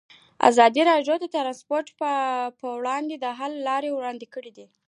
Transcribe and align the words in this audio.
ازادي 0.49 0.81
راډیو 0.91 1.15
د 1.19 1.25
ترانسپورټ 1.35 1.87
پر 2.59 2.71
وړاندې 2.79 3.15
د 3.19 3.25
حل 3.37 3.53
لارې 3.67 3.89
وړاندې 3.93 4.27
کړي. 4.33 4.51